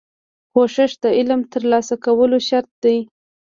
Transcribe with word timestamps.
کوښښ 0.53 0.91
د 1.03 1.05
علم 1.17 1.41
ترلاسه 1.53 1.95
کولو 2.05 2.37
شرط 2.47 2.71
دی. 2.83 2.97